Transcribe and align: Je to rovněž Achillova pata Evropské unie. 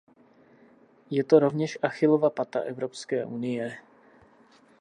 Je 1.09 1.23
to 1.23 1.39
rovněž 1.39 1.77
Achillova 1.81 2.29
pata 2.29 2.59
Evropské 2.59 3.25
unie. 3.25 3.77